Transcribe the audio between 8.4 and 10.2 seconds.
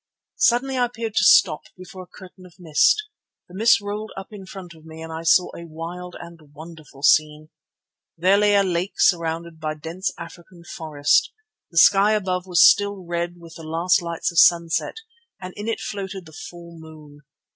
a lake surrounded by dense